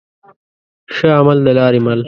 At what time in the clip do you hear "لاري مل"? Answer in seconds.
1.59-1.99